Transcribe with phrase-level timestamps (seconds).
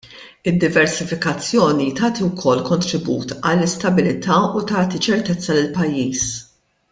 [0.51, 6.29] Id-diversifikazzjoni tagħti wkoll kontribut għall-istabbiltà u tagħti ċertezza lill-pajjiż.